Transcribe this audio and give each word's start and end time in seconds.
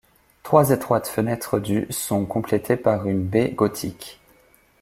Trois 0.41 0.71
étroites 0.71 1.07
fenêtres 1.07 1.59
du 1.59 1.85
sont 1.91 2.25
complétées 2.25 2.75
par 2.75 3.05
une 3.05 3.23
baie 3.23 3.51
gothique. 3.51 4.19